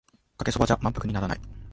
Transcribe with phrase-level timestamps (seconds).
[0.35, 1.39] かけそばじゃ満腹にならない